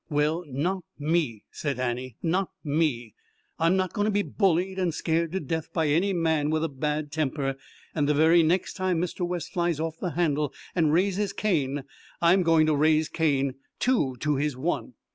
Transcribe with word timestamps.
"Well, 0.09 0.43
not 0.47 0.83
me!" 0.97 1.43
said 1.51 1.79
Annie. 1.79 2.17
"Not 2.23 2.49
me! 2.63 3.13
I'm 3.59 3.77
not 3.77 3.93
going 3.93 4.05
to 4.05 4.09
be 4.09 4.23
bullied 4.23 4.79
and 4.79 4.95
scared 4.95 5.31
to 5.33 5.39
death 5.39 5.71
by 5.73 5.89
any 5.89 6.11
man 6.11 6.49
with 6.49 6.63
a 6.63 6.69
bad 6.69 7.11
temper, 7.11 7.55
and 7.93 8.09
the 8.09 8.15
very 8.15 8.41
next 8.41 8.73
time 8.73 8.99
Mister 8.99 9.23
Wes 9.23 9.47
flies 9.47 9.79
off 9.79 9.99
the 9.99 10.13
handle 10.13 10.55
and 10.73 10.91
raises 10.91 11.33
Cain 11.33 11.83
I'm 12.19 12.41
going 12.41 12.65
to 12.65 12.75
raise 12.75 13.09
Cain, 13.09 13.53
two 13.77 14.15
to 14.21 14.37
his 14.37 14.57
one. 14.57 14.95